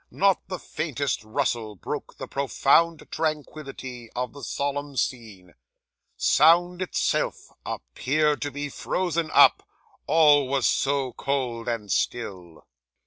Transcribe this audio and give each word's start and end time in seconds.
Not 0.09 0.47
the 0.47 0.57
faintest 0.57 1.23
rustle 1.23 1.75
broke 1.75 2.17
the 2.17 2.27
profound 2.27 3.07
tranquillity 3.11 4.09
of 4.15 4.33
the 4.33 4.41
solemn 4.43 4.97
scene. 4.97 5.53
Sound 6.17 6.81
itself 6.81 7.51
appeared 7.67 8.41
to 8.41 8.49
be 8.49 8.67
frozen 8.69 9.29
up, 9.31 9.61
all 10.07 10.47
was 10.47 10.65
so 10.65 11.13
cold 11.13 11.67
and 11.67 11.91
still. 11.91 12.65